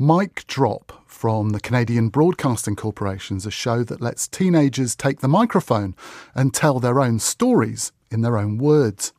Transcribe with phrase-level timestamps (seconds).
[0.00, 5.26] Mic Drop from the Canadian Broadcasting Corporation is a show that lets teenagers take the
[5.26, 5.96] microphone
[6.36, 9.12] and tell their own stories in their own words.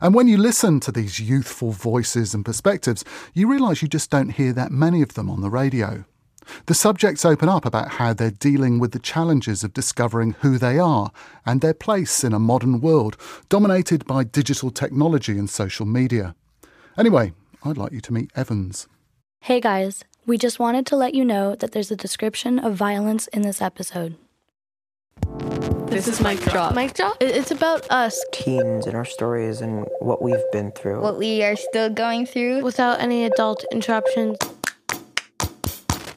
[0.00, 4.30] And when you listen to these youthful voices and perspectives, you realise you just don't
[4.30, 6.06] hear that many of them on the radio.
[6.64, 10.78] The subjects open up about how they're dealing with the challenges of discovering who they
[10.78, 11.10] are
[11.44, 13.18] and their place in a modern world
[13.50, 16.34] dominated by digital technology and social media.
[16.96, 18.88] Anyway, I'd like you to meet Evans.
[19.44, 23.26] Hey guys, we just wanted to let you know that there's a description of violence
[23.28, 24.16] in this episode.
[25.86, 26.74] This, is Mic Drop.
[26.74, 27.16] Mic Drop?
[27.20, 31.00] It's about us teens and our stories and what we've been through.
[31.00, 32.62] What we are still going through.
[32.64, 34.38] without any adult interruptions.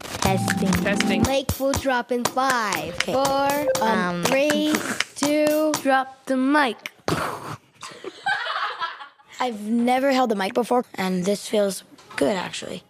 [0.01, 0.71] Testing.
[0.83, 1.21] Testing.
[1.23, 4.73] Mike will drop in five, four, um, three,
[5.15, 5.73] two.
[5.83, 6.91] Drop the mic.
[9.39, 11.83] I've never held the mic before, and this feels
[12.15, 12.83] good actually.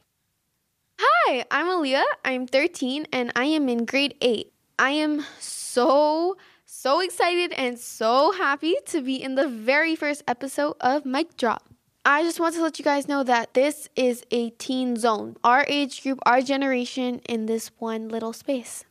[1.00, 2.06] Hi, I'm Aaliyah.
[2.26, 4.52] I'm 13 and I am in grade 8.
[4.80, 10.74] I am so, so excited and so happy to be in the very first episode
[10.82, 11.70] of Mic Drop.
[12.04, 15.66] I just want to let you guys know that this is a teen zone, our
[15.68, 18.84] age group, our generation in this one little space.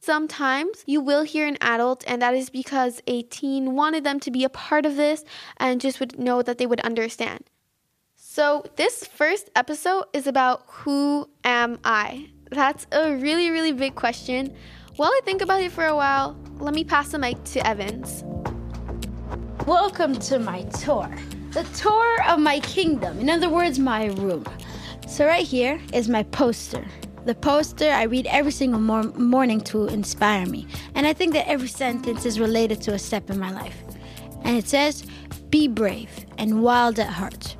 [0.00, 4.32] Sometimes you will hear an adult, and that is because a teen wanted them to
[4.32, 5.24] be a part of this
[5.58, 7.44] and just would know that they would understand.
[8.34, 12.30] So, this first episode is about who am I?
[12.50, 14.56] That's a really, really big question.
[14.96, 18.24] While I think about it for a while, let me pass the mic to Evans.
[19.66, 21.14] Welcome to my tour.
[21.50, 23.20] The tour of my kingdom.
[23.20, 24.46] In other words, my room.
[25.06, 26.86] So, right here is my poster.
[27.26, 30.66] The poster I read every single mor- morning to inspire me.
[30.94, 33.76] And I think that every sentence is related to a step in my life.
[34.44, 35.04] And it says,
[35.50, 37.56] Be brave and wild at heart.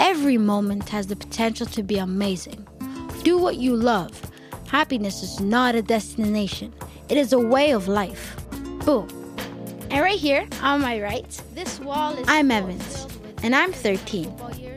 [0.00, 2.66] Every moment has the potential to be amazing.
[3.22, 4.18] Do what you love.
[4.66, 6.72] Happiness is not a destination,
[7.10, 8.34] it is a way of life.
[8.86, 9.06] Boom.
[9.90, 12.26] And right here on my right, this wall is.
[12.28, 13.08] I'm Evans,
[13.42, 14.34] and I'm 13.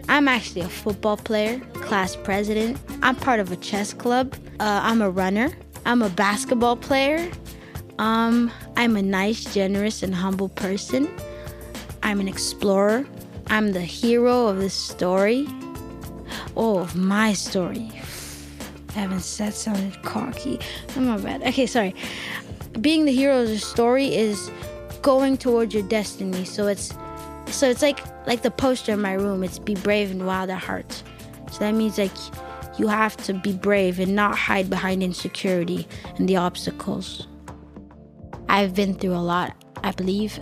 [0.09, 2.77] I'm actually a football player, class president.
[3.01, 4.35] I'm part of a chess club.
[4.59, 5.53] Uh, I'm a runner.
[5.85, 7.31] I'm a basketball player.
[7.97, 11.07] Um, I'm a nice, generous, and humble person.
[12.03, 13.05] I'm an explorer.
[13.47, 15.47] I'm the hero of this story.
[16.55, 17.91] Oh, of my story.
[18.95, 20.59] Evans, said sounded cocky.
[20.95, 21.41] Oh, my bad.
[21.43, 21.95] Okay, sorry.
[22.79, 24.51] Being the hero of the story is
[25.01, 26.45] going towards your destiny.
[26.45, 26.93] So it's
[27.47, 29.43] so it's like like the poster in my room.
[29.43, 31.03] It's be brave and wild at heart.
[31.51, 32.11] So that means like
[32.79, 35.87] you have to be brave and not hide behind insecurity
[36.17, 37.27] and the obstacles.
[38.49, 40.39] I've been through a lot, I believe.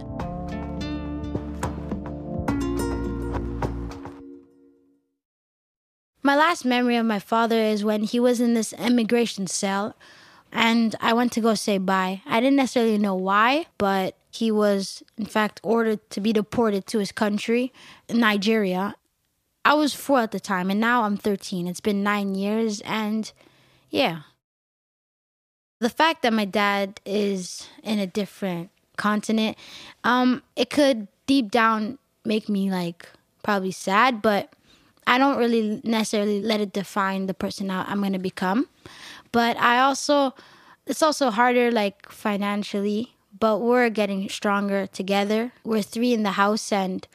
[6.32, 9.98] My last memory of my father is when he was in this immigration cell
[10.50, 12.22] and I went to go say bye.
[12.26, 17.00] I didn't necessarily know why, but he was, in fact, ordered to be deported to
[17.00, 17.74] his country,
[18.10, 18.96] Nigeria.
[19.66, 21.68] I was four at the time, and now I'm 13.
[21.68, 23.30] It's been nine years, and
[23.90, 24.22] yeah.
[25.82, 29.58] The fact that my dad is in a different continent,
[30.06, 33.10] um, it could deep down make me like
[33.44, 34.54] probably sad, but
[35.12, 38.70] I don't really necessarily let it define the person I'm going to become.
[39.34, 40.34] But I also,
[40.88, 45.52] it's also harder like financially, but we're getting stronger together.
[45.66, 47.06] We're three in the house, and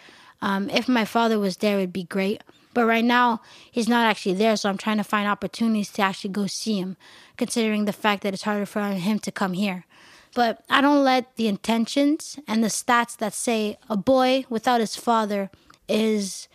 [0.42, 2.42] um, if my father was there, it'd be great.
[2.74, 3.40] But right now,
[3.72, 6.98] he's not actually there, so I'm trying to find opportunities to actually go see him,
[7.38, 9.86] considering the fact that it's harder for him to come here.
[10.34, 14.96] But I don't let the intentions and the stats that say a boy without his
[14.96, 15.48] father
[15.88, 16.46] is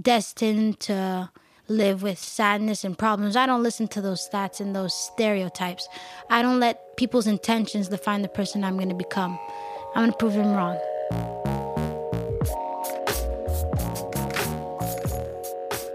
[0.00, 1.30] destined to
[1.68, 3.36] live with sadness and problems.
[3.36, 5.88] I don't listen to those stats and those stereotypes.
[6.30, 9.38] I don't let people's intentions define the person I'm going to become.
[9.94, 10.76] I'm going to prove them wrong.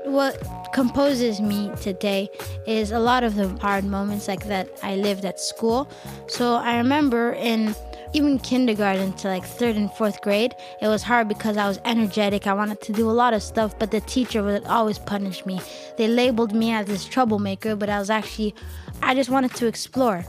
[0.06, 0.42] What
[0.74, 2.30] composes me today
[2.66, 5.90] is a lot of the hard moments like that I lived at school.
[6.28, 7.76] So I remember in
[8.14, 12.48] Even kindergarten to like third and fourth grade, it was hard because I was energetic.
[12.48, 15.60] I wanted to do a lot of stuff, but the teacher would always punish me.
[15.98, 18.56] They labeled me as this troublemaker, but I was actually,
[19.04, 20.24] I just wanted to explore.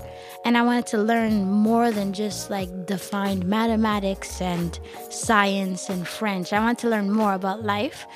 [0.45, 4.79] And I wanted to learn more than just like defined mathematics and
[5.11, 6.53] science and French.
[6.53, 8.07] I wanted to learn more about life.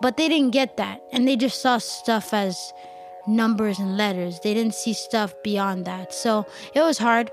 [0.00, 1.00] But they didn't get that.
[1.12, 2.72] And they just saw stuff as
[3.28, 4.40] numbers and letters.
[4.40, 6.12] They didn't see stuff beyond that.
[6.12, 6.44] So
[6.74, 7.30] it was hard.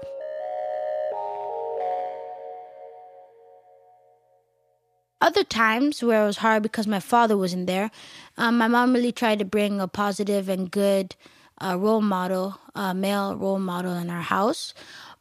[5.22, 7.92] Other times where it was hard because my father wasn't there,
[8.38, 11.16] um, my mom really tried to bring a positive and good
[11.62, 14.74] uh, role model, uh, male role model in our house.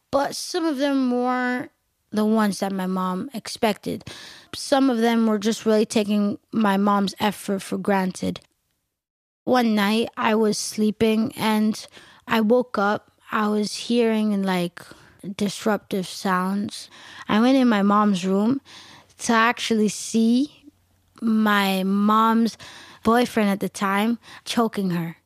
[0.09, 1.71] But some of them weren't
[2.11, 4.03] the ones that my mom expected.
[4.55, 8.39] Some of them were just really taking my mom's effort for granted.
[9.43, 11.85] One night I was sleeping and
[12.27, 13.11] I woke up.
[13.31, 14.81] I was hearing like
[15.35, 16.89] disruptive sounds.
[17.27, 18.61] I went in my mom's room
[19.19, 20.65] to actually see
[21.21, 22.57] my mom's
[23.03, 25.17] boyfriend at the time choking her.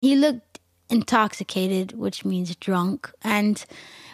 [0.00, 3.64] He looked intoxicated, which means drunk, and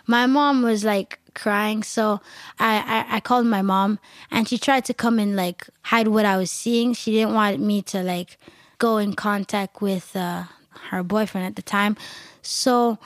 [0.06, 1.82] my mom was like crying.
[1.82, 2.20] So
[2.58, 3.98] I, I, I, called my mom
[4.30, 6.94] and she tried to come and like hide what I was seeing.
[6.94, 8.38] She didn't want me to like
[8.78, 10.44] go in contact with uh,
[10.90, 11.96] her boyfriend at the time.
[12.40, 12.98] So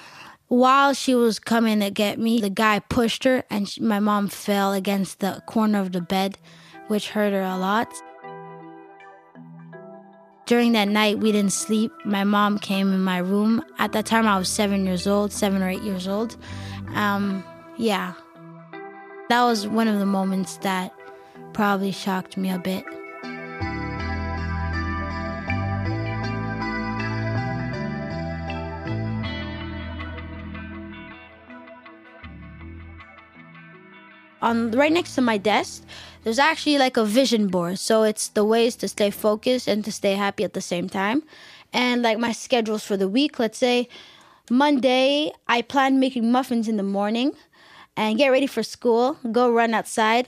[0.51, 4.27] while she was coming to get me, the guy pushed her and she, my mom
[4.27, 6.39] fell against the corner of the bed,
[6.89, 7.89] which hurt her a lot.
[10.47, 11.93] During that night, we didn't sleep.
[12.05, 13.65] My mom came in my room.
[13.79, 16.37] At that time, I was seven years old, seven or eight years old.
[16.97, 17.45] Um,
[17.79, 18.15] yeah.
[19.29, 20.93] That was one of the moments that
[21.53, 22.85] probably shocked me a bit.
[34.51, 35.85] On right next to my desk
[36.25, 37.79] there's actually like a vision board.
[37.79, 41.23] So it's the ways to stay focused and to stay happy at the same time.
[41.73, 43.89] And like my schedules for the week let's say
[44.51, 47.31] monday i plan making muffins in the morning
[47.97, 50.27] and get ready for school go run outside.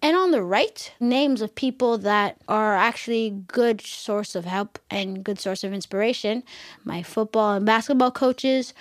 [0.00, 5.24] And on the right names of people that are actually good source of help and
[5.24, 6.44] good source of inspiration.
[6.84, 8.74] My football and basketball coaches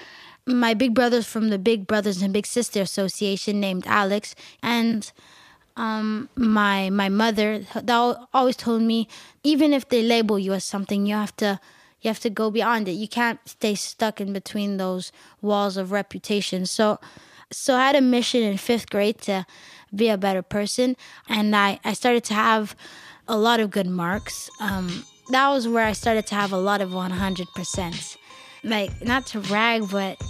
[0.48, 4.34] my big brothers from the Big Brothers and Big Sister Association named Alex
[4.64, 5.12] and
[5.76, 7.66] um, my my mother
[8.34, 9.08] always told me
[9.44, 11.60] even if they label you as something you have to
[12.02, 12.94] you have to go beyond it.
[12.94, 15.12] You can't stay stuck in between those
[15.42, 16.66] walls of reputation.
[16.66, 17.00] So
[17.52, 19.46] so I had a mission in fifth grade to
[19.94, 20.96] be a better person
[21.30, 22.76] and I, I started to have
[23.28, 24.50] a lot of good marks.
[24.60, 28.18] Um, that was where I started to have a lot of 100%
[28.64, 30.22] like not to brag, but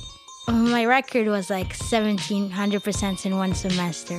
[0.53, 4.15] my record was like 1700 percent in one semester.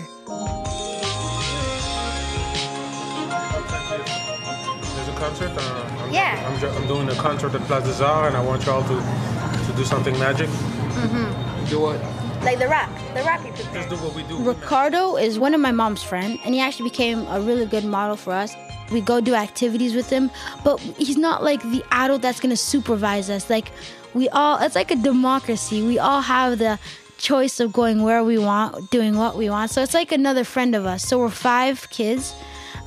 [4.94, 5.50] There's a concert.
[5.56, 6.44] Uh, I'm, yeah.
[6.46, 9.84] I'm, I'm, doing a concert at Plaza Zar, and I want y'all to to do
[9.84, 10.48] something magic.
[10.48, 11.64] Mm-hmm.
[11.66, 12.00] Do what?
[12.42, 14.38] Like the rap, the rap you Just do what we do.
[14.38, 18.16] Ricardo is one of my mom's friends, and he actually became a really good model
[18.16, 18.54] for us.
[18.92, 20.30] We go do activities with him,
[20.64, 23.50] but he's not like the adult that's gonna supervise us.
[23.50, 23.72] Like
[24.14, 25.82] we all it's like a democracy.
[25.82, 26.78] We all have the
[27.18, 29.70] choice of going where we want doing what we want.
[29.70, 31.02] So it's like another friend of us.
[31.02, 32.32] So we're five kids.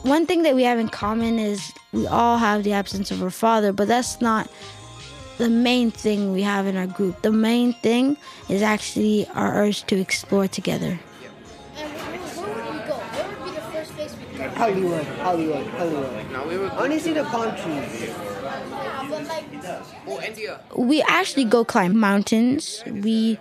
[0.03, 3.29] One thing that we have in common is we all have the absence of our
[3.29, 4.50] father but that's not
[5.38, 7.22] the main thing we have in our group.
[7.22, 8.17] The main thing
[8.50, 11.00] is actually our urge to explore together.
[14.55, 17.01] Hollywood, Hollywood, Hollywood.
[17.01, 18.30] See the palm trees.
[20.75, 22.83] We actually go climb mountains.
[22.88, 23.39] We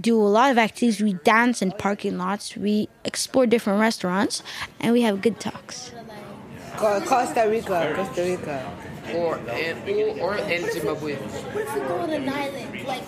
[0.00, 1.00] do a lot of activities.
[1.02, 2.56] We dance in parking lots.
[2.56, 4.42] We explore different restaurants,
[4.80, 5.92] and we have good talks.
[6.76, 8.72] Costa Rica, Costa Rica.
[9.14, 11.16] Or in, or in Zimbabwe.
[11.16, 13.04] What if we go on an island like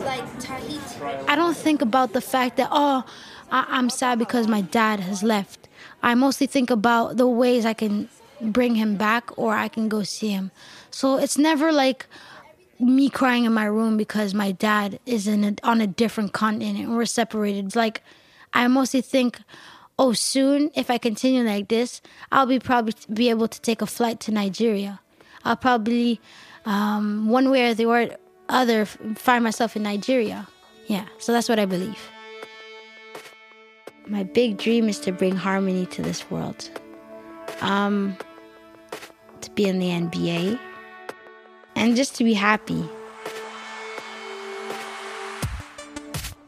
[0.00, 0.80] like Tahiti?
[1.28, 3.04] I don't think about the fact that oh,
[3.52, 5.68] I- I'm sad because my dad has left.
[6.02, 8.08] I mostly think about the ways I can
[8.52, 10.50] bring him back or I can go see him.
[10.90, 12.06] So it's never like
[12.80, 16.78] me crying in my room because my dad is in a, on a different continent
[16.78, 17.66] and we're separated.
[17.66, 18.02] It's like
[18.52, 19.40] I mostly think,
[19.98, 23.86] oh, soon if I continue like this, I'll be probably be able to take a
[23.86, 25.00] flight to Nigeria.
[25.44, 26.20] I'll probably
[26.64, 30.48] um, one way or the other find myself in Nigeria.
[30.86, 31.98] Yeah, so that's what I believe.
[34.06, 36.68] My big dream is to bring harmony to this world.
[37.62, 38.16] Um,
[39.44, 40.58] to be in the NBA
[41.76, 42.88] and just to be happy.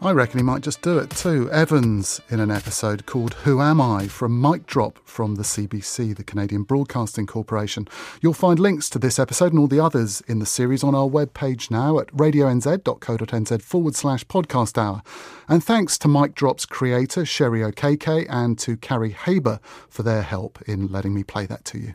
[0.07, 1.51] I reckon he might just do it too.
[1.51, 6.23] Evans in an episode called Who Am I from Mic Drop from the CBC, the
[6.23, 7.89] Canadian Broadcasting Corporation.
[8.21, 11.09] You'll find links to this episode and all the others in the series on our
[11.09, 15.03] webpage now at radionz.co.nz forward slash podcast hour.
[15.49, 20.63] And thanks to Mic Drop's creator, Sherry Okeke, and to Carrie Haber for their help
[20.69, 21.95] in letting me play that to you.